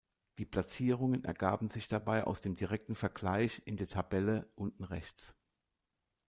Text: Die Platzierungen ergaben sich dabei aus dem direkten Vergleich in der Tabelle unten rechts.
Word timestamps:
Die 0.39 0.47
Platzierungen 0.47 1.23
ergaben 1.25 1.69
sich 1.69 1.87
dabei 1.87 2.23
aus 2.23 2.41
dem 2.41 2.55
direkten 2.55 2.95
Vergleich 2.95 3.61
in 3.65 3.77
der 3.77 3.87
Tabelle 3.87 4.49
unten 4.55 4.83
rechts. 4.83 5.35